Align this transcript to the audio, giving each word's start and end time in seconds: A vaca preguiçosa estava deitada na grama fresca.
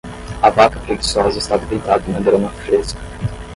A 0.41 0.49
vaca 0.49 0.79
preguiçosa 0.79 1.37
estava 1.37 1.63
deitada 1.67 2.03
na 2.11 2.19
grama 2.21 2.49
fresca. 2.49 2.99